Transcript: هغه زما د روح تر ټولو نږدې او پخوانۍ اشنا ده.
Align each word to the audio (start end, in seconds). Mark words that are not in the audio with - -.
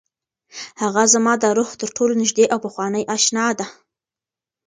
هغه 0.81 1.03
زما 1.13 1.33
د 1.39 1.45
روح 1.57 1.69
تر 1.81 1.89
ټولو 1.97 2.13
نږدې 2.21 2.45
او 2.53 2.59
پخوانۍ 2.65 3.03
اشنا 3.15 3.47
ده. 3.59 3.65